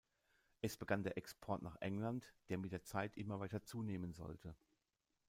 [0.61, 4.55] Es begann der Export nach England, der mit der Zeit immer weiter zunehmen sollte.